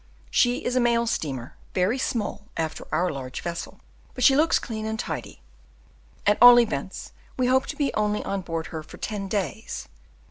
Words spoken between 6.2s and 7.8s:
at all events, we hope to